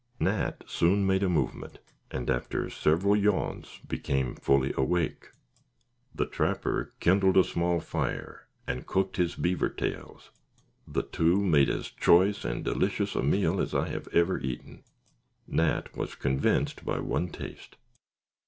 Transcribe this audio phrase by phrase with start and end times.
[0.19, 1.77] Nat soon made a movement,
[2.09, 5.27] and, after several yawns, became fully awake.
[6.11, 10.31] The trapper kindled a small fire, and cooked his beaver tails.
[10.87, 14.83] The two made as choice and delicious a meal as I had ever eaten.
[15.45, 17.75] Nat was convinced by one taste.